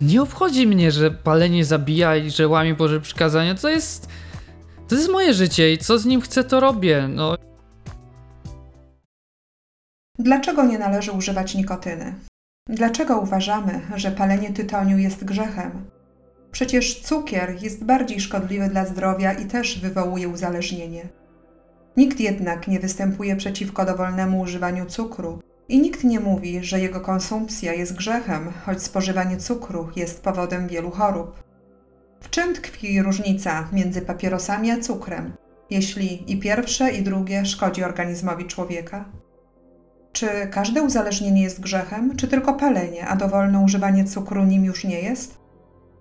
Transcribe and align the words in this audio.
Nie 0.00 0.22
obchodzi 0.22 0.66
mnie, 0.66 0.90
że 0.92 1.10
palenie 1.10 1.64
zabija 1.64 2.16
i 2.16 2.30
że 2.30 2.48
łamie 2.48 2.74
Boże 2.74 3.00
przykazania. 3.00 3.54
To 3.54 3.68
jest. 3.68 4.08
To 4.88 4.94
jest 4.94 5.12
moje 5.12 5.34
życie 5.34 5.72
i 5.72 5.78
co 5.78 5.98
z 5.98 6.06
nim 6.06 6.20
chcę, 6.20 6.44
to 6.44 6.60
robię. 6.60 7.08
No, 7.08 7.36
Dlaczego 10.18 10.64
nie 10.64 10.78
należy 10.78 11.12
używać 11.12 11.54
nikotyny? 11.54 12.14
Dlaczego 12.68 13.20
uważamy, 13.20 13.80
że 13.96 14.10
palenie 14.10 14.52
tytoniu 14.52 14.98
jest 14.98 15.24
grzechem? 15.24 15.70
Przecież 16.52 17.00
cukier 17.00 17.62
jest 17.62 17.84
bardziej 17.84 18.20
szkodliwy 18.20 18.68
dla 18.68 18.86
zdrowia 18.86 19.32
i 19.32 19.46
też 19.46 19.80
wywołuje 19.80 20.28
uzależnienie. 20.28 21.08
Nikt 21.96 22.20
jednak 22.20 22.68
nie 22.68 22.80
występuje 22.80 23.36
przeciwko 23.36 23.84
dowolnemu 23.84 24.40
używaniu 24.40 24.86
cukru 24.86 25.38
i 25.68 25.80
nikt 25.80 26.04
nie 26.04 26.20
mówi, 26.20 26.64
że 26.64 26.80
jego 26.80 27.00
konsumpcja 27.00 27.72
jest 27.72 27.96
grzechem, 27.96 28.52
choć 28.66 28.82
spożywanie 28.82 29.36
cukru 29.36 29.88
jest 29.96 30.22
powodem 30.22 30.68
wielu 30.68 30.90
chorób. 30.90 31.42
W 32.20 32.30
czym 32.30 32.54
tkwi 32.54 33.02
różnica 33.02 33.68
między 33.72 34.02
papierosami 34.02 34.70
a 34.70 34.80
cukrem, 34.80 35.32
jeśli 35.70 36.32
i 36.32 36.38
pierwsze 36.38 36.90
i 36.90 37.02
drugie 37.02 37.46
szkodzi 37.46 37.84
organizmowi 37.84 38.44
człowieka? 38.44 39.04
Czy 40.12 40.28
każde 40.50 40.82
uzależnienie 40.82 41.42
jest 41.42 41.60
grzechem, 41.60 42.16
czy 42.16 42.28
tylko 42.28 42.54
palenie, 42.54 43.08
a 43.08 43.16
dowolne 43.16 43.60
używanie 43.60 44.04
cukru 44.04 44.44
nim 44.44 44.64
już 44.64 44.84
nie 44.84 45.00
jest? 45.00 45.38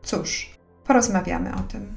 Cóż, 0.03 0.59
porozmawiamy 0.85 1.55
o 1.55 1.59
tym. 1.59 1.87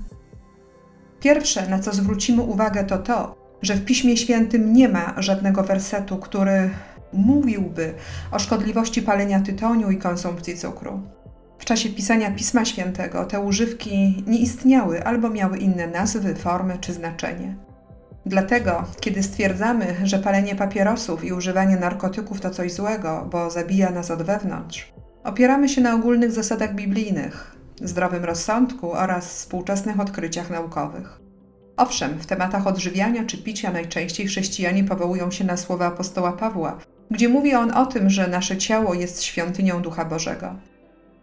Pierwsze, 1.20 1.68
na 1.68 1.78
co 1.78 1.92
zwrócimy 1.92 2.42
uwagę, 2.42 2.84
to 2.84 2.98
to, 2.98 3.36
że 3.62 3.74
w 3.74 3.84
Piśmie 3.84 4.16
Świętym 4.16 4.72
nie 4.72 4.88
ma 4.88 5.14
żadnego 5.16 5.62
wersetu, 5.62 6.16
który 6.16 6.70
mówiłby 7.12 7.94
o 8.30 8.38
szkodliwości 8.38 9.02
palenia 9.02 9.40
tytoniu 9.40 9.90
i 9.90 9.96
konsumpcji 9.96 10.56
cukru. 10.56 11.00
W 11.58 11.64
czasie 11.64 11.88
pisania 11.88 12.30
Pisma 12.30 12.64
Świętego 12.64 13.24
te 13.24 13.40
używki 13.40 14.24
nie 14.26 14.38
istniały 14.38 15.04
albo 15.04 15.30
miały 15.30 15.58
inne 15.58 15.86
nazwy, 15.86 16.34
formy 16.34 16.78
czy 16.80 16.92
znaczenie. 16.92 17.56
Dlatego, 18.26 18.84
kiedy 19.00 19.22
stwierdzamy, 19.22 19.96
że 20.04 20.18
palenie 20.18 20.54
papierosów 20.54 21.24
i 21.24 21.32
używanie 21.32 21.76
narkotyków 21.76 22.40
to 22.40 22.50
coś 22.50 22.72
złego, 22.72 23.28
bo 23.30 23.50
zabija 23.50 23.90
nas 23.90 24.10
od 24.10 24.22
wewnątrz, 24.22 24.92
opieramy 25.24 25.68
się 25.68 25.80
na 25.80 25.94
ogólnych 25.94 26.32
zasadach 26.32 26.74
biblijnych, 26.74 27.56
zdrowym 27.82 28.24
rozsądku 28.24 28.92
oraz 28.92 29.28
współczesnych 29.28 30.00
odkryciach 30.00 30.50
naukowych. 30.50 31.20
Owszem, 31.76 32.18
w 32.18 32.26
tematach 32.26 32.66
odżywiania 32.66 33.24
czy 33.24 33.38
picia 33.38 33.72
najczęściej 33.72 34.26
chrześcijanie 34.26 34.84
powołują 34.84 35.30
się 35.30 35.44
na 35.44 35.56
słowa 35.56 35.86
apostoła 35.86 36.32
Pawła, 36.32 36.78
gdzie 37.10 37.28
mówi 37.28 37.54
on 37.54 37.70
o 37.70 37.86
tym, 37.86 38.10
że 38.10 38.28
nasze 38.28 38.56
ciało 38.56 38.94
jest 38.94 39.22
świątynią 39.22 39.82
Ducha 39.82 40.04
Bożego. 40.04 40.54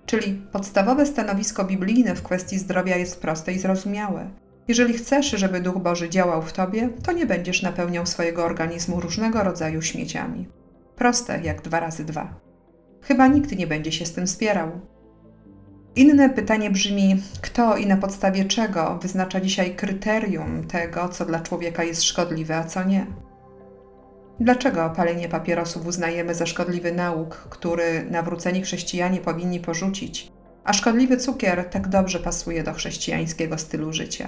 Czyli 0.05 0.41
podstawowe 0.51 1.05
stanowisko 1.05 1.63
biblijne 1.63 2.15
w 2.15 2.23
kwestii 2.23 2.59
zdrowia 2.59 2.97
jest 2.97 3.21
proste 3.21 3.53
i 3.53 3.59
zrozumiałe. 3.59 4.29
Jeżeli 4.67 4.93
chcesz, 4.93 5.29
żeby 5.29 5.61
Duch 5.61 5.77
Boży 5.77 6.09
działał 6.09 6.41
w 6.41 6.53
tobie, 6.53 6.89
to 7.03 7.11
nie 7.11 7.25
będziesz 7.25 7.61
napełniał 7.61 8.05
swojego 8.05 8.45
organizmu 8.45 9.01
różnego 9.01 9.43
rodzaju 9.43 9.81
śmieciami. 9.81 10.47
Proste 10.95 11.41
jak 11.43 11.61
dwa 11.61 11.79
razy 11.79 12.05
dwa. 12.05 12.33
Chyba 13.01 13.27
nikt 13.27 13.57
nie 13.57 13.67
będzie 13.67 13.91
się 13.91 14.05
z 14.05 14.13
tym 14.13 14.27
spierał. 14.27 14.71
Inne 15.95 16.29
pytanie 16.29 16.71
brzmi, 16.71 17.21
kto 17.41 17.77
i 17.77 17.85
na 17.85 17.97
podstawie 17.97 18.45
czego 18.45 18.99
wyznacza 19.01 19.41
dzisiaj 19.41 19.75
kryterium 19.75 20.67
tego, 20.67 21.09
co 21.09 21.25
dla 21.25 21.39
człowieka 21.39 21.83
jest 21.83 22.03
szkodliwe, 22.03 22.57
a 22.57 22.63
co 22.63 22.83
nie? 22.83 23.05
Dlaczego 24.39 24.89
palenie 24.89 25.29
papierosów 25.29 25.85
uznajemy 25.85 26.35
za 26.35 26.45
szkodliwy 26.45 26.91
nauk, 26.91 27.35
który 27.35 28.05
nawróceni 28.11 28.61
chrześcijanie 28.61 29.19
powinni 29.19 29.59
porzucić, 29.59 30.31
a 30.63 30.73
szkodliwy 30.73 31.17
cukier 31.17 31.69
tak 31.69 31.87
dobrze 31.87 32.19
pasuje 32.19 32.63
do 32.63 32.73
chrześcijańskiego 32.73 33.57
stylu 33.57 33.93
życia? 33.93 34.27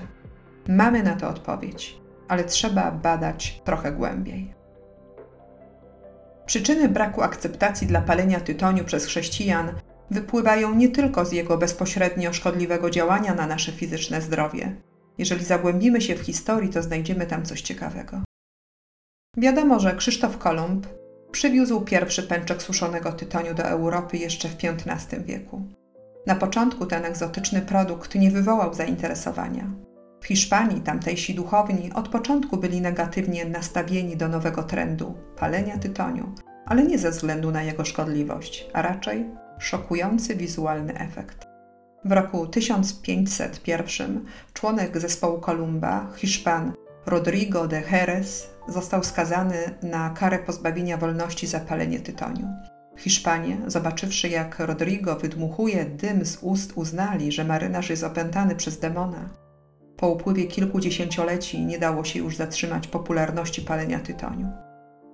Mamy 0.68 1.04
na 1.04 1.16
to 1.16 1.30
odpowiedź, 1.30 1.98
ale 2.28 2.44
trzeba 2.44 2.92
badać 2.92 3.62
trochę 3.64 3.92
głębiej. 3.92 4.54
Przyczyny 6.46 6.90
braku 6.90 7.22
akceptacji 7.22 7.88
dla 7.88 8.02
palenia 8.02 8.40
tytoniu 8.40 8.84
przez 8.84 9.06
chrześcijan 9.06 9.72
wypływają 10.12 10.76
nie 10.76 10.90
tylko 10.90 11.26
z 11.26 11.32
jego 11.32 11.58
bezpośrednio 11.58 12.34
szkodliwego 12.34 12.90
działania 12.90 13.34
na 13.34 13.48
nasze 13.48 13.72
fizyczne 13.72 14.22
zdrowie. 14.22 14.76
Jeżeli 15.18 15.46
zagłębimy 15.46 16.02
się 16.02 16.16
w 16.16 16.22
historii, 16.22 16.70
to 16.70 16.84
znajdziemy 16.84 17.26
tam 17.26 17.46
coś 17.46 17.62
ciekawego. 17.62 18.27
Wiadomo, 19.38 19.80
że 19.80 19.96
Krzysztof 19.96 20.38
Kolumb 20.38 20.88
przywiózł 21.32 21.82
pierwszy 21.82 22.24
pęczek 22.24 22.62
suszonego 22.62 23.12
tytoniu 23.12 23.54
do 23.54 23.64
Europy 23.64 24.18
jeszcze 24.18 24.50
w 24.50 24.56
XV 24.64 25.24
wieku. 25.26 25.62
Na 26.28 26.36
początku 26.36 26.86
ten 26.86 27.06
egzotyczny 27.06 27.62
produkt 27.62 28.16
nie 28.16 28.32
wywołał 28.32 28.74
zainteresowania. 28.74 29.72
W 30.22 30.26
Hiszpanii 30.26 30.82
tamtejsi 30.82 31.36
duchowni 31.36 31.94
od 31.94 32.10
początku 32.10 32.58
byli 32.58 32.82
negatywnie 32.82 33.46
nastawieni 33.46 34.18
do 34.18 34.28
nowego 34.28 34.64
trendu 34.64 35.16
palenia 35.40 35.78
tytoniu, 35.78 36.36
ale 36.66 36.84
nie 36.84 36.98
ze 36.98 37.12
względu 37.12 37.52
na 37.52 37.64
jego 37.64 37.86
szkodliwość, 37.86 38.70
a 38.74 38.82
raczej 38.82 39.26
szokujący 39.60 40.36
wizualny 40.36 41.00
efekt. 41.00 41.48
W 42.06 42.12
roku 42.12 42.48
1501 42.48 44.26
członek 44.54 44.98
zespołu 44.98 45.40
Kolumba, 45.40 46.08
Hiszpan 46.16 46.74
Rodrigo 47.06 47.68
de 47.68 47.82
Jerez, 47.92 48.57
został 48.68 49.04
skazany 49.04 49.58
na 49.84 50.10
karę 50.10 50.40
pozbawienia 50.40 50.98
wolności 50.98 51.48
za 51.48 51.60
palenie 51.60 52.00
tytoniu. 52.00 52.48
Hiszpanie, 52.98 53.58
zobaczywszy 53.68 54.30
jak 54.30 54.60
Rodrigo 54.60 55.16
wydmuchuje 55.16 55.86
dym 55.86 56.26
z 56.26 56.38
ust, 56.42 56.72
uznali, 56.76 57.32
że 57.32 57.44
marynarz 57.44 57.90
jest 57.90 58.04
opętany 58.04 58.56
przez 58.56 58.80
demona. 58.80 59.30
Po 59.98 60.10
upływie 60.10 60.46
kilku 60.46 60.80
dziesięcioleci 60.80 61.66
nie 61.66 61.80
dało 61.80 62.04
się 62.04 62.20
już 62.20 62.36
zatrzymać 62.36 62.88
popularności 62.88 63.62
palenia 63.62 64.00
tytoniu. 64.00 64.52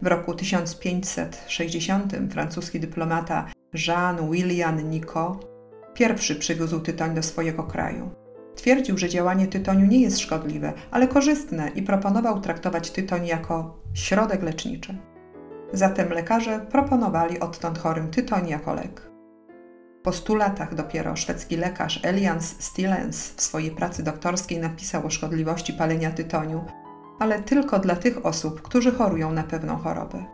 W 0.01 0.07
roku 0.07 0.33
1560 0.33 2.13
francuski 2.31 2.79
dyplomata 2.79 3.45
Jean 3.87 4.31
William 4.31 4.89
Nicot 4.89 5.47
pierwszy 5.93 6.35
przywiózł 6.35 6.79
tytoń 6.79 7.15
do 7.15 7.23
swojego 7.23 7.63
kraju. 7.63 8.22
Twierdził, 8.55 8.97
że 8.97 9.09
działanie 9.09 9.47
tytoniu 9.47 9.85
nie 9.85 10.01
jest 10.01 10.19
szkodliwe, 10.19 10.73
ale 10.91 11.07
korzystne 11.07 11.69
i 11.75 11.81
proponował 11.81 12.41
traktować 12.41 12.91
tytoń 12.91 13.27
jako 13.27 13.77
środek 13.93 14.43
leczniczy. 14.43 14.97
Zatem 15.73 16.09
lekarze 16.09 16.59
proponowali 16.59 17.39
odtąd 17.39 17.79
chorym 17.79 18.11
tytoń 18.11 18.49
jako 18.49 18.73
lek. 18.73 19.13
Po 20.03 20.13
stu 20.13 20.35
latach 20.35 20.75
dopiero 20.75 21.15
szwedzki 21.15 21.57
lekarz 21.57 21.99
Elians 22.03 22.55
Stillens 22.59 23.33
w 23.35 23.41
swojej 23.41 23.71
pracy 23.71 24.03
doktorskiej 24.03 24.59
napisał 24.59 25.05
o 25.05 25.09
szkodliwości 25.09 25.73
palenia 25.73 26.11
tytoniu, 26.11 26.65
ale 27.19 27.41
tylko 27.41 27.79
dla 27.79 27.95
tych 27.95 28.25
osób, 28.25 28.61
którzy 28.61 28.91
chorują 28.91 29.31
na 29.31 29.43
pewną 29.43 29.77
chorobę. 29.77 30.25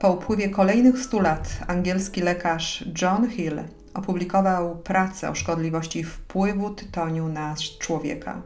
Po 0.00 0.12
upływie 0.12 0.48
kolejnych 0.48 0.98
stu 0.98 1.20
lat 1.20 1.48
angielski 1.66 2.20
lekarz 2.20 2.84
John 3.02 3.30
Hill 3.30 3.60
opublikował 3.94 4.76
pracę 4.76 5.30
o 5.30 5.34
szkodliwości 5.34 6.04
wpływu 6.04 6.70
tytoniu 6.70 7.28
na 7.28 7.54
człowieka. 7.78 8.42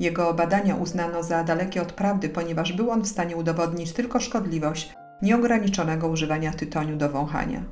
Jego 0.00 0.34
badania 0.34 0.76
uznano 0.76 1.22
za 1.22 1.44
dalekie 1.44 1.82
od 1.82 1.92
prawdy, 1.92 2.28
ponieważ 2.28 2.72
był 2.72 2.90
on 2.90 3.02
w 3.02 3.08
stanie 3.08 3.36
udowodnić 3.36 3.92
tylko 3.92 4.20
szkodliwość 4.20 4.94
nieograniczonego 5.22 6.08
używania 6.08 6.52
tytoniu 6.52 6.96
do 6.96 7.08
wąchania. 7.08 7.62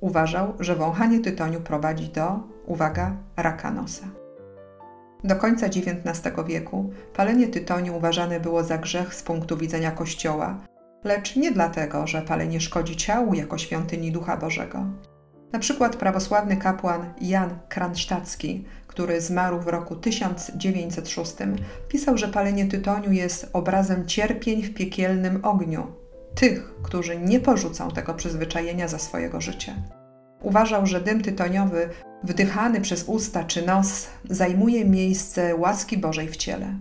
Uważał, 0.00 0.54
że 0.60 0.76
wąchanie 0.76 1.20
tytoniu 1.20 1.60
prowadzi 1.60 2.08
do, 2.08 2.40
uwaga, 2.66 3.16
raka 3.36 3.70
nosa. 3.70 4.06
Do 5.24 5.36
końca 5.36 5.66
XIX 5.66 6.34
wieku 6.46 6.90
palenie 7.14 7.48
tytoniu 7.48 7.96
uważane 7.96 8.40
było 8.40 8.64
za 8.64 8.78
grzech 8.78 9.14
z 9.14 9.22
punktu 9.22 9.56
widzenia 9.56 9.90
Kościoła, 9.90 10.58
lecz 11.04 11.36
nie 11.36 11.52
dlatego, 11.52 12.06
że 12.06 12.22
palenie 12.22 12.60
szkodzi 12.60 12.96
ciału 12.96 13.34
jako 13.34 13.58
świątyni 13.58 14.12
Ducha 14.12 14.36
Bożego. 14.36 14.84
Na 15.54 15.60
przykład 15.60 15.96
prawosławny 15.96 16.56
kapłan 16.56 17.14
Jan 17.20 17.58
Kransztacki, 17.68 18.64
który 18.86 19.20
zmarł 19.20 19.60
w 19.60 19.68
roku 19.68 19.96
1906, 19.96 21.34
pisał, 21.88 22.18
że 22.18 22.28
palenie 22.28 22.66
tytoniu 22.66 23.12
jest 23.12 23.50
obrazem 23.52 24.06
cierpień 24.06 24.62
w 24.62 24.74
piekielnym 24.74 25.44
ogniu 25.44 25.86
tych, 26.34 26.74
którzy 26.82 27.18
nie 27.18 27.40
porzucą 27.40 27.90
tego 27.90 28.14
przyzwyczajenia 28.14 28.88
za 28.88 28.98
swojego 28.98 29.40
życia. 29.40 29.74
Uważał, 30.42 30.86
że 30.86 31.00
dym 31.00 31.22
tytoniowy, 31.22 31.88
wdychany 32.24 32.80
przez 32.80 33.04
usta 33.04 33.44
czy 33.44 33.66
nos, 33.66 34.06
zajmuje 34.30 34.84
miejsce 34.84 35.56
łaski 35.56 35.98
Bożej 35.98 36.28
w 36.28 36.36
ciele. 36.36 36.78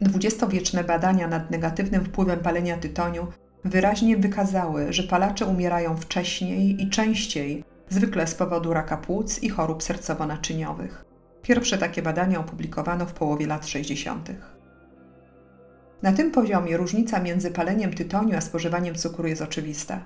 Dwudziestowieczne 0.00 0.84
badania 0.84 1.28
nad 1.28 1.50
negatywnym 1.50 2.04
wpływem 2.04 2.38
palenia 2.38 2.76
tytoniu 2.76 3.26
wyraźnie 3.64 4.16
wykazały, 4.16 4.92
że 4.92 5.02
palacze 5.02 5.46
umierają 5.46 5.96
wcześniej 5.96 6.82
i 6.82 6.90
częściej, 6.90 7.64
zwykle 7.88 8.26
z 8.26 8.34
powodu 8.34 8.72
raka 8.72 8.96
płuc 8.96 9.42
i 9.42 9.48
chorób 9.48 9.82
sercowo-naczyniowych. 9.82 11.04
Pierwsze 11.42 11.78
takie 11.78 12.02
badania 12.02 12.40
opublikowano 12.40 13.06
w 13.06 13.12
połowie 13.12 13.46
lat 13.46 13.66
60. 13.66 14.30
Na 16.02 16.12
tym 16.12 16.30
poziomie 16.30 16.76
różnica 16.76 17.20
między 17.20 17.50
paleniem 17.50 17.94
tytoniu 17.94 18.36
a 18.36 18.40
spożywaniem 18.40 18.94
cukru 18.94 19.28
jest 19.28 19.42
oczywista. 19.42 20.04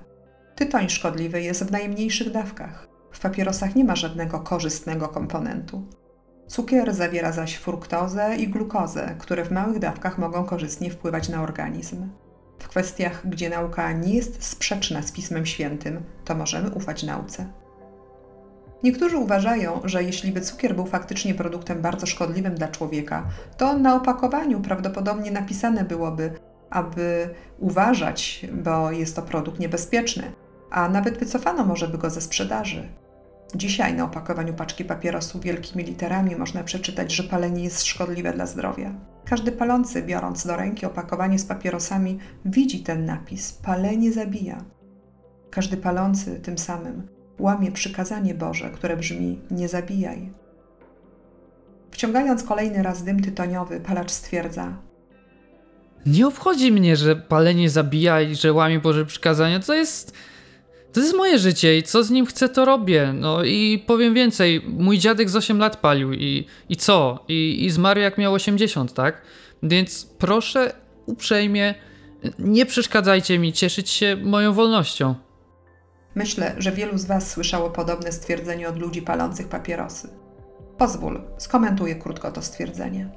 Tytoń 0.55 0.88
szkodliwy 0.88 1.43
jest 1.43 1.64
w 1.64 1.70
najmniejszych 1.70 2.31
dawkach. 2.31 2.88
W 3.12 3.20
papierosach 3.20 3.75
nie 3.75 3.85
ma 3.85 3.97
żadnego 3.97 4.41
korzystnego 4.41 5.08
komponentu. 5.08 5.87
Cukier 6.47 6.94
zawiera 6.94 7.32
zaś 7.32 7.55
fruktozę 7.55 8.37
i 8.37 8.49
glukozę, 8.49 9.14
które 9.19 9.44
w 9.44 9.50
małych 9.50 9.79
dawkach 9.79 10.19
mogą 10.19 10.44
korzystnie 10.44 10.91
wpływać 10.91 11.29
na 11.29 11.43
organizm. 11.43 12.08
W 12.58 12.69
kwestiach, 12.69 13.29
gdzie 13.29 13.50
nauka 13.50 13.93
nie 13.93 14.14
jest 14.14 14.44
sprzeczna 14.44 15.03
z 15.03 15.12
Pismem 15.12 15.47
Świętym, 15.47 16.03
to 16.25 16.35
możemy 16.35 16.70
ufać 16.70 17.03
nauce. 17.03 17.47
Niektórzy 18.82 19.17
uważają, 19.17 19.81
że 19.85 20.03
jeśli 20.03 20.32
by 20.32 20.41
cukier 20.41 20.75
był 20.75 20.87
faktycznie 20.87 21.35
produktem 21.35 21.82
bardzo 21.82 22.06
szkodliwym 22.06 22.55
dla 22.55 22.69
człowieka, 22.69 23.26
to 23.56 23.79
na 23.79 23.97
opakowaniu 23.97 24.61
prawdopodobnie 24.61 25.31
napisane 25.31 25.85
byłoby, 25.85 26.32
aby 26.70 27.29
uważać, 27.58 28.47
bo 28.53 28.91
jest 28.91 29.17
to 29.17 29.23
produkt 29.23 29.58
niebezpieczny, 29.58 30.32
a 30.70 30.88
nawet 30.88 31.19
wycofano 31.19 31.64
może 31.64 31.88
by 31.88 31.99
go 31.99 32.11
ze 32.11 32.20
sprzedaży. 32.20 32.88
Dzisiaj 33.54 33.94
na 33.94 34.04
opakowaniu 34.04 34.54
paczki 34.54 34.84
papierosów 34.84 35.43
wielkimi 35.43 35.84
literami 35.84 36.37
można 36.37 36.64
przeczytać, 36.64 37.12
że 37.12 37.22
palenie 37.22 37.64
jest 37.64 37.84
szkodliwe 37.84 38.32
dla 38.32 38.46
zdrowia. 38.46 38.94
Każdy 39.25 39.52
palący, 39.52 40.02
biorąc 40.02 40.46
do 40.46 40.56
ręki 40.56 40.87
opakowanie 40.87 41.38
z 41.38 41.44
papierosami, 41.44 42.19
widzi 42.44 42.82
ten 42.82 43.04
napis: 43.04 43.52
palenie 43.52 44.12
zabija. 44.12 44.64
Każdy 45.50 45.76
palący 45.76 46.40
tym 46.40 46.58
samym 46.58 47.08
łamie 47.38 47.72
przykazanie 47.72 48.34
Boże, 48.34 48.70
które 48.70 48.96
brzmi: 48.96 49.40
nie 49.50 49.69
zabijaj. 49.69 50.32
Wciągając 51.90 52.43
kolejny 52.43 52.82
raz 52.82 53.04
dym 53.04 53.22
tytoniowy, 53.22 53.81
palacz 53.81 54.10
stwierdza: 54.10 54.76
Nie 56.06 56.26
obchodzi 56.26 56.72
mnie, 56.72 56.96
że 56.96 57.16
palenie 57.16 57.70
zabija 57.70 58.20
i 58.20 58.34
że 58.34 58.52
łamie 58.52 58.81
Boże 58.81 59.06
przykazania. 59.06 59.60
To 59.60 59.75
jest. 59.75 60.12
To 60.96 61.00
jest 61.00 61.16
moje 61.16 61.38
życie 61.38 61.78
i 61.78 61.82
co 61.82 62.04
z 62.04 62.10
nim 62.10 62.26
chcę, 62.26 62.48
to 62.48 62.64
robię. 62.64 63.12
No 63.12 63.44
i 63.44 63.84
powiem 63.87 64.14
więcej, 64.14 64.62
mój 64.66 64.98
dziadek 64.98 65.31
z 65.31 65.37
8 65.37 65.58
lat 65.58 65.76
palił 65.76 66.12
i, 66.12 66.46
i 66.69 66.76
co? 66.76 67.25
I, 67.28 67.64
I 67.64 67.70
zmarł 67.70 68.00
jak 68.00 68.19
miał 68.19 68.34
80, 68.34 68.94
tak? 68.94 69.22
Więc 69.62 70.04
proszę 70.19 70.72
uprzejmie, 71.06 71.75
nie 72.38 72.66
przeszkadzajcie 72.66 73.38
mi 73.38 73.52
cieszyć 73.52 73.90
się 73.90 74.16
moją 74.22 74.52
wolnością. 74.52 75.14
Myślę, 76.14 76.54
że 76.58 76.72
wielu 76.72 76.98
z 76.98 77.04
Was 77.04 77.31
słyszało 77.31 77.70
podobne 77.70 78.12
stwierdzenie 78.12 78.69
od 78.69 78.78
ludzi 78.78 79.02
palących 79.02 79.48
papierosy. 79.48 80.08
Pozwól, 80.78 81.22
skomentuję 81.38 81.94
krótko 81.94 82.32
to 82.32 82.43
stwierdzenie. 82.43 83.10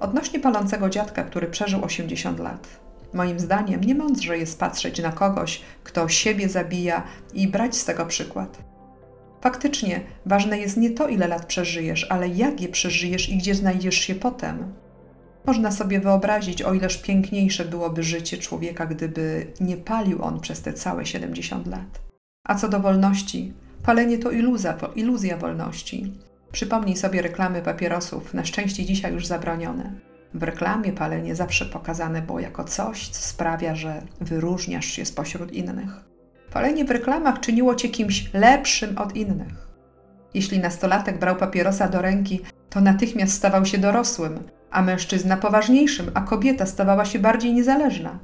Odnośnie 0.00 0.40
palącego 0.40 0.90
dziadka, 0.90 1.24
który 1.24 1.46
przeżył 1.46 1.84
80 1.84 2.38
lat. 2.38 2.83
Moim 3.14 3.40
zdaniem 3.40 3.80
niemądrze 3.80 4.38
jest 4.38 4.58
patrzeć 4.58 5.02
na 5.02 5.12
kogoś, 5.12 5.60
kto 5.84 6.08
siebie 6.08 6.48
zabija 6.48 7.02
i 7.34 7.48
brać 7.48 7.76
z 7.76 7.84
tego 7.84 8.06
przykład. 8.06 8.58
Faktycznie 9.40 10.00
ważne 10.26 10.58
jest 10.58 10.76
nie 10.76 10.90
to, 10.90 11.08
ile 11.08 11.28
lat 11.28 11.46
przeżyjesz, 11.46 12.06
ale 12.10 12.28
jak 12.28 12.60
je 12.60 12.68
przeżyjesz 12.68 13.28
i 13.28 13.36
gdzie 13.36 13.54
znajdziesz 13.54 13.94
się 13.94 14.14
potem. 14.14 14.72
Można 15.46 15.70
sobie 15.70 16.00
wyobrazić, 16.00 16.62
o 16.62 16.74
ileż 16.74 17.02
piękniejsze 17.02 17.64
byłoby 17.64 18.02
życie 18.02 18.38
człowieka, 18.38 18.86
gdyby 18.86 19.46
nie 19.60 19.76
palił 19.76 20.22
on 20.22 20.40
przez 20.40 20.62
te 20.62 20.72
całe 20.72 21.06
70 21.06 21.66
lat. 21.66 22.00
A 22.44 22.54
co 22.54 22.68
do 22.68 22.80
wolności, 22.80 23.52
palenie 23.82 24.18
to 24.18 24.30
iluzja, 24.30 24.78
iluzja 24.94 25.36
wolności. 25.36 26.12
Przypomnij 26.52 26.96
sobie 26.96 27.22
reklamy 27.22 27.62
papierosów, 27.62 28.34
na 28.34 28.44
szczęście 28.44 28.84
dzisiaj 28.84 29.12
już 29.12 29.26
zabronione. 29.26 30.13
W 30.34 30.42
reklamie 30.42 30.92
palenie 30.92 31.34
zawsze 31.34 31.64
pokazane 31.64 32.22
było 32.22 32.40
jako 32.40 32.64
coś, 32.64 33.08
co 33.08 33.28
sprawia, 33.28 33.74
że 33.74 34.02
wyróżniasz 34.20 34.86
się 34.86 35.04
spośród 35.04 35.52
innych. 35.52 36.04
Palenie 36.52 36.84
w 36.84 36.90
reklamach 36.90 37.40
czyniło 37.40 37.74
cię 37.74 37.88
kimś 37.88 38.30
lepszym 38.34 38.98
od 38.98 39.16
innych. 39.16 39.68
Jeśli 40.34 40.58
nastolatek 40.58 41.18
brał 41.18 41.36
papierosa 41.36 41.88
do 41.88 42.02
ręki, 42.02 42.40
to 42.70 42.80
natychmiast 42.80 43.34
stawał 43.34 43.66
się 43.66 43.78
dorosłym, 43.78 44.38
a 44.70 44.82
mężczyzna 44.82 45.36
poważniejszym, 45.36 46.10
a 46.14 46.20
kobieta 46.20 46.66
stawała 46.66 47.04
się 47.04 47.18
bardziej 47.18 47.54
niezależna. 47.54 48.18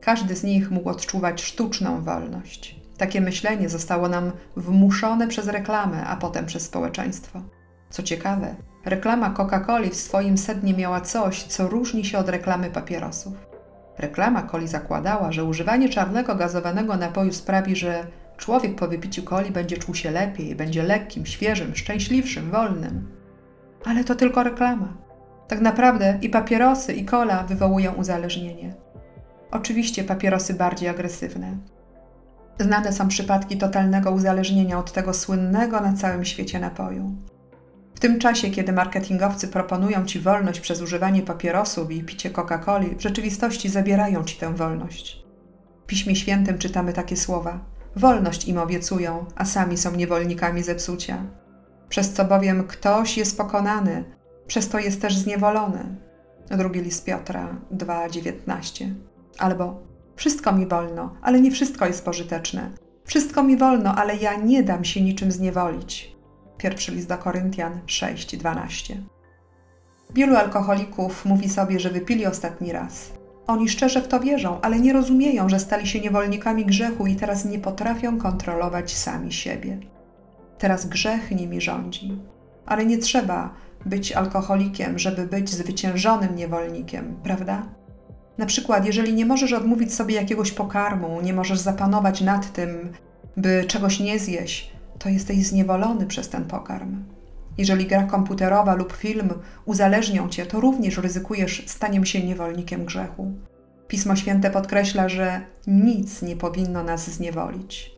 Każdy 0.00 0.36
z 0.36 0.44
nich 0.44 0.70
mógł 0.70 0.88
odczuwać 0.88 1.42
sztuczną 1.42 2.02
wolność. 2.02 2.80
Takie 2.98 3.20
myślenie 3.20 3.68
zostało 3.68 4.08
nam 4.08 4.32
wmuszone 4.56 5.28
przez 5.28 5.48
reklamę, 5.48 6.06
a 6.06 6.16
potem 6.16 6.46
przez 6.46 6.62
społeczeństwo. 6.62 7.42
Co 7.90 8.02
ciekawe, 8.02 8.54
reklama 8.86 9.30
Coca-Coli 9.30 9.90
w 9.90 9.96
swoim 9.96 10.38
sednie 10.38 10.74
miała 10.74 11.00
coś, 11.00 11.42
co 11.42 11.68
różni 11.68 12.04
się 12.04 12.18
od 12.18 12.28
reklamy 12.28 12.70
papierosów. 12.70 13.34
Reklama 13.98 14.42
coli 14.42 14.68
zakładała, 14.68 15.32
że 15.32 15.44
używanie 15.44 15.88
czarnego 15.88 16.34
gazowanego 16.34 16.96
napoju 16.96 17.32
sprawi, 17.32 17.76
że 17.76 18.06
człowiek 18.36 18.74
po 18.74 18.88
wypiciu 18.88 19.22
coli 19.22 19.50
będzie 19.50 19.76
czuł 19.76 19.94
się 19.94 20.10
lepiej, 20.10 20.56
będzie 20.56 20.82
lekkim, 20.82 21.26
świeżym, 21.26 21.76
szczęśliwszym, 21.76 22.50
wolnym. 22.50 23.08
Ale 23.84 24.04
to 24.04 24.14
tylko 24.14 24.42
reklama. 24.42 24.96
Tak 25.48 25.60
naprawdę 25.60 26.18
i 26.22 26.28
papierosy, 26.28 26.92
i 26.92 27.04
kola 27.04 27.42
wywołują 27.42 27.92
uzależnienie. 27.92 28.74
Oczywiście 29.50 30.04
papierosy 30.04 30.54
bardziej 30.54 30.88
agresywne. 30.88 31.56
Znane 32.60 32.92
są 32.92 33.08
przypadki 33.08 33.56
totalnego 33.56 34.10
uzależnienia 34.10 34.78
od 34.78 34.92
tego 34.92 35.14
słynnego 35.14 35.80
na 35.80 35.92
całym 35.92 36.24
świecie 36.24 36.60
napoju. 36.60 37.14
Tym 38.06 38.18
czasie, 38.18 38.50
kiedy 38.50 38.72
marketingowcy 38.72 39.48
proponują 39.48 40.04
ci 40.04 40.20
wolność 40.20 40.60
przez 40.60 40.82
używanie 40.82 41.22
papierosów 41.22 41.90
i 41.90 42.04
picie 42.04 42.30
Coca-Coli, 42.30 42.96
w 42.96 43.02
rzeczywistości 43.02 43.68
zabierają 43.68 44.24
ci 44.24 44.36
tę 44.36 44.54
wolność. 44.54 45.24
W 45.82 45.86
Piśmie 45.86 46.16
Świętym 46.16 46.58
czytamy 46.58 46.92
takie 46.92 47.16
słowa: 47.16 47.60
Wolność 47.96 48.48
im 48.48 48.58
obiecują, 48.58 49.26
a 49.36 49.44
sami 49.44 49.76
są 49.76 49.96
niewolnikami 49.96 50.62
zepsucia. 50.62 51.22
Przez 51.88 52.12
co 52.12 52.24
bowiem 52.24 52.64
ktoś 52.66 53.18
jest 53.18 53.38
pokonany, 53.38 54.04
przez 54.46 54.68
to 54.68 54.78
jest 54.78 55.02
też 55.02 55.16
zniewolony. 55.16 55.96
Drugi 56.50 56.80
list 56.80 57.04
Piotra 57.04 57.56
2:19. 57.72 58.94
Albo 59.38 59.82
wszystko 60.16 60.52
mi 60.52 60.66
wolno, 60.66 61.14
ale 61.22 61.40
nie 61.40 61.50
wszystko 61.50 61.86
jest 61.86 62.04
pożyteczne. 62.04 62.70
Wszystko 63.04 63.42
mi 63.42 63.56
wolno, 63.56 63.94
ale 63.94 64.16
ja 64.16 64.36
nie 64.36 64.62
dam 64.62 64.84
się 64.84 65.02
niczym 65.02 65.32
zniewolić. 65.32 66.15
Pierwszy 66.58 66.92
list 66.92 67.08
do 67.08 67.18
Koryntian 67.18 67.80
6:12. 67.86 68.96
Wielu 70.14 70.36
alkoholików 70.36 71.24
mówi 71.24 71.48
sobie, 71.48 71.80
że 71.80 71.90
wypili 71.90 72.26
ostatni 72.26 72.72
raz. 72.72 73.12
Oni 73.46 73.68
szczerze 73.68 74.02
w 74.02 74.08
to 74.08 74.20
wierzą, 74.20 74.60
ale 74.60 74.80
nie 74.80 74.92
rozumieją, 74.92 75.48
że 75.48 75.58
stali 75.58 75.86
się 75.86 76.00
niewolnikami 76.00 76.64
grzechu 76.64 77.06
i 77.06 77.16
teraz 77.16 77.44
nie 77.44 77.58
potrafią 77.58 78.18
kontrolować 78.18 78.96
sami 78.96 79.32
siebie. 79.32 79.78
Teraz 80.58 80.86
grzech 80.86 81.30
nimi 81.30 81.60
rządzi. 81.60 82.18
Ale 82.66 82.86
nie 82.86 82.98
trzeba 82.98 83.54
być 83.86 84.12
alkoholikiem, 84.12 84.98
żeby 84.98 85.26
być 85.26 85.50
zwyciężonym 85.50 86.36
niewolnikiem, 86.36 87.16
prawda? 87.22 87.62
Na 88.38 88.46
przykład, 88.46 88.86
jeżeli 88.86 89.14
nie 89.14 89.26
możesz 89.26 89.52
odmówić 89.52 89.94
sobie 89.94 90.14
jakiegoś 90.14 90.52
pokarmu, 90.52 91.20
nie 91.20 91.32
możesz 91.32 91.58
zapanować 91.58 92.20
nad 92.20 92.52
tym, 92.52 92.92
by 93.36 93.64
czegoś 93.64 94.00
nie 94.00 94.18
zjeść, 94.18 94.75
to 94.98 95.08
jesteś 95.08 95.46
zniewolony 95.46 96.06
przez 96.06 96.28
ten 96.28 96.44
pokarm. 96.44 97.04
Jeżeli 97.58 97.86
gra 97.86 98.02
komputerowa 98.02 98.74
lub 98.74 98.92
film 98.92 99.30
uzależnią 99.64 100.28
cię, 100.28 100.46
to 100.46 100.60
również 100.60 100.98
ryzykujesz 100.98 101.62
staniem 101.66 102.06
się 102.06 102.24
niewolnikiem 102.24 102.84
grzechu. 102.84 103.32
Pismo 103.88 104.16
Święte 104.16 104.50
podkreśla, 104.50 105.08
że 105.08 105.40
nic 105.66 106.22
nie 106.22 106.36
powinno 106.36 106.82
nas 106.82 107.10
zniewolić. 107.10 107.90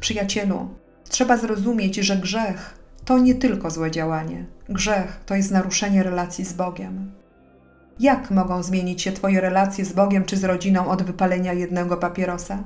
Przyjacielu, 0.00 0.68
trzeba 1.08 1.36
zrozumieć, 1.36 1.96
że 1.96 2.16
grzech 2.16 2.78
to 3.04 3.18
nie 3.18 3.34
tylko 3.34 3.70
złe 3.70 3.90
działanie. 3.90 4.46
Grzech 4.68 5.20
to 5.26 5.34
jest 5.34 5.50
naruszenie 5.50 6.02
relacji 6.02 6.44
z 6.44 6.52
Bogiem. 6.52 7.12
Jak 8.00 8.30
mogą 8.30 8.62
zmienić 8.62 9.02
się 9.02 9.12
Twoje 9.12 9.40
relacje 9.40 9.84
z 9.84 9.92
Bogiem 9.92 10.24
czy 10.24 10.36
z 10.36 10.44
rodziną 10.44 10.88
od 10.88 11.02
wypalenia 11.02 11.52
jednego 11.52 11.96
papierosa? 11.96 12.64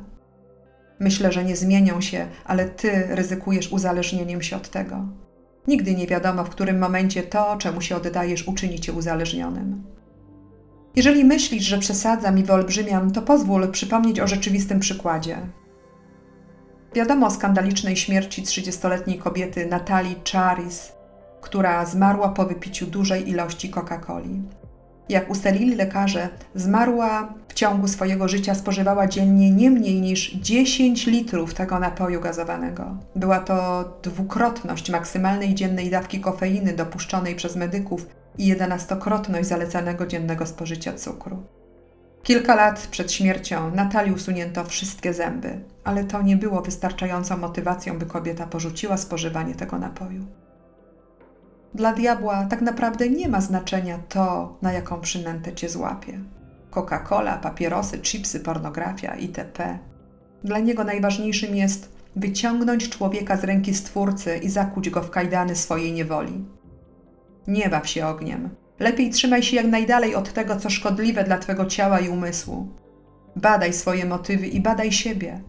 Myślę, 0.98 1.32
że 1.32 1.44
nie 1.44 1.56
zmienią 1.56 2.00
się, 2.00 2.26
ale 2.44 2.68
Ty 2.68 3.06
ryzykujesz 3.08 3.72
uzależnieniem 3.72 4.42
się 4.42 4.56
od 4.56 4.70
tego. 4.70 5.08
Nigdy 5.66 5.94
nie 5.94 6.06
wiadomo, 6.06 6.44
w 6.44 6.50
którym 6.50 6.78
momencie 6.78 7.22
to, 7.22 7.56
czemu 7.56 7.80
się 7.80 7.96
oddajesz, 7.96 8.48
uczyni 8.48 8.80
Cię 8.80 8.92
uzależnionym. 8.92 9.82
Jeżeli 10.96 11.24
myślisz, 11.24 11.64
że 11.64 11.78
przesadzam 11.78 12.38
i 12.38 12.42
wyolbrzymiam, 12.42 13.10
to 13.10 13.22
pozwól 13.22 13.70
przypomnieć 13.70 14.20
o 14.20 14.26
rzeczywistym 14.26 14.80
przykładzie. 14.80 15.38
Wiadomo 16.94 17.26
o 17.26 17.30
skandalicznej 17.30 17.96
śmierci 17.96 18.42
30-letniej 18.42 19.18
kobiety 19.18 19.66
Natalii 19.66 20.16
Charis, 20.32 20.92
która 21.40 21.84
zmarła 21.84 22.28
po 22.28 22.46
wypiciu 22.46 22.86
dużej 22.86 23.28
ilości 23.28 23.70
Coca-Coli. 23.70 24.42
Jak 25.08 25.30
ustalili 25.30 25.74
lekarze, 25.74 26.28
zmarła 26.54 27.34
w 27.48 27.54
ciągu 27.54 27.88
swojego 27.88 28.28
życia 28.28 28.54
spożywała 28.54 29.06
dziennie 29.06 29.50
nie 29.50 29.70
mniej 29.70 30.00
niż 30.00 30.32
10 30.32 31.06
litrów 31.06 31.54
tego 31.54 31.78
napoju 31.78 32.20
gazowanego. 32.20 32.96
Była 33.16 33.40
to 33.40 33.84
dwukrotność 34.02 34.90
maksymalnej 34.90 35.54
dziennej 35.54 35.90
dawki 35.90 36.20
kofeiny 36.20 36.72
dopuszczonej 36.72 37.34
przez 37.34 37.56
medyków 37.56 38.06
i 38.38 38.46
jedenastokrotność 38.46 39.48
zalecanego 39.48 40.06
dziennego 40.06 40.46
spożycia 40.46 40.92
cukru. 40.92 41.42
Kilka 42.22 42.54
lat 42.54 42.86
przed 42.90 43.12
śmiercią 43.12 43.74
Natalii 43.74 44.12
usunięto 44.12 44.64
wszystkie 44.64 45.14
zęby, 45.14 45.60
ale 45.84 46.04
to 46.04 46.22
nie 46.22 46.36
było 46.36 46.62
wystarczającą 46.62 47.36
motywacją, 47.36 47.98
by 47.98 48.06
kobieta 48.06 48.46
porzuciła 48.46 48.96
spożywanie 48.96 49.54
tego 49.54 49.78
napoju. 49.78 50.26
Dla 51.76 51.92
diabła 51.92 52.44
tak 52.44 52.60
naprawdę 52.62 53.08
nie 53.08 53.28
ma 53.28 53.40
znaczenia 53.40 53.98
to, 54.08 54.56
na 54.62 54.72
jaką 54.72 55.00
przynętę 55.00 55.54
cię 55.54 55.68
złapie. 55.68 56.18
Coca-Cola, 56.70 57.40
papierosy, 57.40 57.98
chipsy, 57.98 58.40
pornografia 58.40 59.14
itp. 59.14 59.78
Dla 60.44 60.58
niego 60.58 60.84
najważniejszym 60.84 61.56
jest 61.56 61.92
wyciągnąć 62.16 62.88
człowieka 62.88 63.36
z 63.36 63.44
ręki 63.44 63.74
Stwórcy 63.74 64.36
i 64.36 64.50
zakuć 64.50 64.90
go 64.90 65.02
w 65.02 65.10
kajdany 65.10 65.56
swojej 65.56 65.92
niewoli. 65.92 66.44
Nie 67.46 67.68
baw 67.68 67.88
się 67.88 68.06
ogniem. 68.06 68.50
Lepiej 68.78 69.10
trzymaj 69.10 69.42
się 69.42 69.56
jak 69.56 69.66
najdalej 69.66 70.14
od 70.14 70.32
tego, 70.32 70.56
co 70.56 70.70
szkodliwe 70.70 71.24
dla 71.24 71.38
twego 71.38 71.66
ciała 71.66 72.00
i 72.00 72.08
umysłu. 72.08 72.68
Badaj 73.36 73.72
swoje 73.72 74.04
motywy 74.06 74.46
i 74.46 74.60
badaj 74.60 74.92
siebie. 74.92 75.40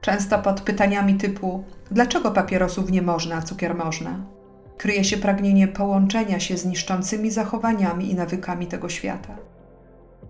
Często 0.00 0.38
pod 0.38 0.60
pytaniami 0.60 1.14
typu: 1.14 1.64
dlaczego 1.90 2.30
papierosów 2.30 2.90
nie 2.90 3.02
można, 3.02 3.36
a 3.36 3.42
cukier 3.42 3.74
można? 3.74 4.33
Kryje 4.78 5.04
się 5.04 5.16
pragnienie 5.16 5.68
połączenia 5.68 6.40
się 6.40 6.56
z 6.56 6.64
niszczącymi 6.64 7.30
zachowaniami 7.30 8.10
i 8.10 8.14
nawykami 8.14 8.66
tego 8.66 8.88
świata. 8.88 9.36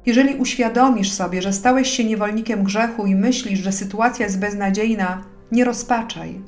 Jeżeli 0.07 0.37
uświadomisz 0.37 1.13
sobie, 1.13 1.43
że 1.43 1.53
stałeś 1.53 1.89
się 1.89 2.05
niewolnikiem 2.05 2.65
grzechu 2.65 3.07
i 3.07 3.15
myślisz, 3.15 3.61
że 3.61 3.73
sytuacja 3.73 4.27
jest 4.27 4.39
beznadziejna, 4.39 5.25
nie 5.53 5.65
rozpaczaj. 5.65 6.41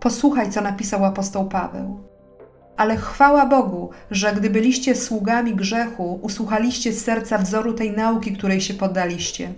Posłuchaj, 0.00 0.50
co 0.50 0.60
napisał 0.60 1.04
apostoł 1.04 1.48
Paweł. 1.48 2.00
Ale 2.76 2.96
chwała 2.96 3.46
Bogu, 3.46 3.90
że 4.10 4.32
gdy 4.32 4.50
byliście 4.50 4.94
sługami 4.94 5.54
grzechu, 5.54 6.18
usłuchaliście 6.22 6.92
z 6.92 7.04
serca 7.04 7.38
wzoru 7.38 7.72
tej 7.72 7.92
nauki, 7.92 8.32
której 8.32 8.60
się 8.60 8.74
poddaliście. 8.74 9.54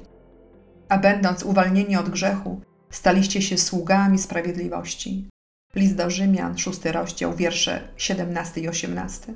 A 0.89 0.99
będąc 0.99 1.43
uwolnieni 1.43 1.97
od 1.97 2.09
grzechu, 2.09 2.61
staliście 2.91 3.43
się 3.43 3.59
sługami 3.59 4.19
sprawiedliwości. 4.19 5.30
List 5.75 5.95
do 5.95 6.11
Rzymian, 6.11 6.59
szósty 6.59 6.93
rozdział, 6.93 7.37
wiersze 7.37 7.81
17 7.97 8.61
i 8.61 8.69
18. 8.69 9.35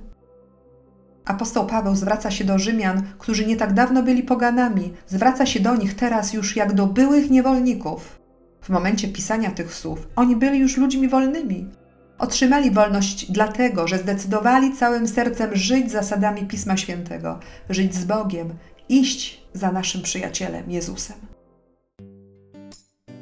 Apostoł 1.25 1.67
Paweł 1.67 1.95
zwraca 1.97 2.31
się 2.31 2.45
do 2.45 2.59
Rzymian, 2.59 3.03
którzy 3.19 3.47
nie 3.47 3.57
tak 3.57 3.73
dawno 3.73 4.03
byli 4.03 4.23
poganami, 4.23 4.93
zwraca 5.07 5.47
się 5.47 5.61
do 5.61 5.77
nich 5.77 5.95
teraz 5.95 6.33
już 6.33 6.57
jak 6.57 6.73
do 6.73 6.87
byłych 6.87 7.31
niewolników. 7.31 8.21
W 8.63 8.69
momencie 8.69 9.09
pisania 9.09 9.51
tych 9.51 9.75
słów 9.75 10.09
oni 10.17 10.37
byli 10.37 10.59
już 10.59 10.77
ludźmi 10.77 11.09
wolnymi. 11.09 11.69
Otrzymali 12.19 12.71
wolność 12.71 13.33
dlatego, 13.33 13.89
że 13.89 13.99
zdecydowali 13.99 14.73
całym 14.73 15.09
sercem 15.09 15.57
żyć 15.57 15.91
zasadami 15.91 16.47
Pisma 16.47 16.77
Świętego, 16.77 17.39
żyć 17.71 17.95
z 17.95 18.05
Bogiem, 18.05 18.55
iść 18.89 19.43
za 19.53 19.73
naszym 19.73 20.03
przyjacielem 20.03 20.71
Jezusem. 20.71 21.34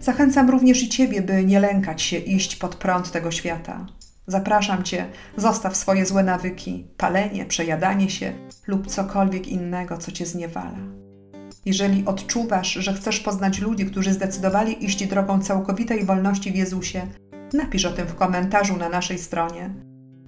Zachęcam 0.03 0.51
również 0.51 0.83
i 0.83 0.89
Ciebie, 0.89 1.23
by 1.23 1.45
nie 1.45 1.61
lękać 1.61 2.03
się 2.03 2.17
iść 2.17 2.57
pod 2.57 2.75
prąd 2.75 3.11
tego 3.11 3.31
świata. 3.31 3.87
Zapraszam 4.27 4.83
Cię, 4.83 5.07
zostaw 5.37 5.77
swoje 5.77 6.07
złe 6.07 6.23
nawyki, 6.23 6.87
palenie, 6.97 7.45
przejadanie 7.45 8.11
się 8.11 8.33
lub 8.67 8.87
cokolwiek 8.87 9.49
innego, 9.49 9.99
co 9.99 10.13
Cię 10.13 10.27
zniewala. 10.27 10.79
Jeżeli 11.65 12.05
odczuwasz, 12.07 12.73
że 12.73 12.93
chcesz 12.93 13.21
poznać 13.21 13.61
ludzi, 13.61 13.87
którzy 13.87 14.13
zdecydowali 14.13 14.85
iść 14.85 15.07
drogą 15.07 15.41
całkowitej 15.41 16.05
wolności 16.05 16.53
w 16.53 16.57
Jezusie, 16.57 17.07
napisz 17.53 17.85
o 17.85 17.93
tym 17.93 18.07
w 18.07 18.15
komentarzu 18.15 18.77
na 18.77 18.89
naszej 18.89 19.19
stronie. 19.19 19.71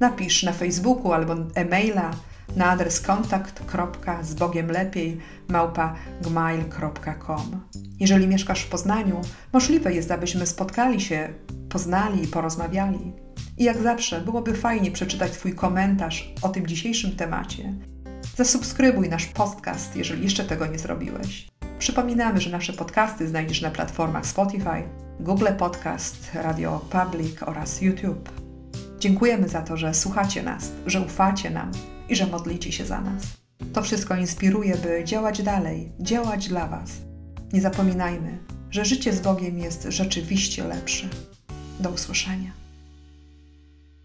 Napisz 0.00 0.42
na 0.42 0.52
Facebooku 0.52 1.12
albo 1.12 1.34
e-maila 1.54 2.10
na 2.56 2.70
adres 2.70 3.00
kontakt.zbogiemlepiej 3.00 5.20
małpa 5.48 5.94
gmail.com. 6.22 7.60
Jeżeli 8.00 8.28
mieszkasz 8.28 8.62
w 8.62 8.68
Poznaniu, 8.68 9.20
możliwe 9.52 9.94
jest, 9.94 10.10
abyśmy 10.10 10.46
spotkali 10.46 11.00
się, 11.00 11.28
poznali 11.68 12.24
i 12.24 12.26
porozmawiali. 12.26 13.12
I 13.58 13.64
jak 13.64 13.82
zawsze, 13.82 14.20
byłoby 14.20 14.54
fajnie 14.54 14.90
przeczytać 14.90 15.32
Twój 15.32 15.54
komentarz 15.54 16.34
o 16.42 16.48
tym 16.48 16.66
dzisiejszym 16.66 17.16
temacie. 17.16 17.74
Zasubskrybuj 18.36 19.08
nasz 19.08 19.26
podcast, 19.26 19.96
jeżeli 19.96 20.22
jeszcze 20.22 20.44
tego 20.44 20.66
nie 20.66 20.78
zrobiłeś. 20.78 21.48
Przypominamy, 21.78 22.40
że 22.40 22.50
nasze 22.50 22.72
podcasty 22.72 23.28
znajdziesz 23.28 23.62
na 23.62 23.70
platformach 23.70 24.26
Spotify, 24.26 24.82
Google 25.20 25.48
Podcast, 25.58 26.30
Radio 26.34 26.80
Public 26.90 27.42
oraz 27.42 27.82
YouTube. 27.82 28.30
Dziękujemy 28.98 29.48
za 29.48 29.62
to, 29.62 29.76
że 29.76 29.94
słuchacie 29.94 30.42
nas, 30.42 30.72
że 30.86 31.00
ufacie 31.00 31.50
nam 31.50 31.70
i 32.08 32.16
że 32.16 32.26
modlicie 32.26 32.72
się 32.72 32.86
za 32.86 33.00
nas. 33.00 33.22
To 33.72 33.82
wszystko 33.82 34.16
inspiruje, 34.16 34.76
by 34.76 35.04
działać 35.04 35.42
dalej, 35.42 35.92
działać 36.00 36.48
dla 36.48 36.68
Was. 36.68 36.90
Nie 37.52 37.60
zapominajmy, 37.60 38.38
że 38.70 38.84
życie 38.84 39.12
z 39.12 39.20
Bogiem 39.20 39.58
jest 39.58 39.86
rzeczywiście 39.88 40.64
lepsze. 40.64 41.08
Do 41.80 41.90
usłyszenia. 41.90 42.63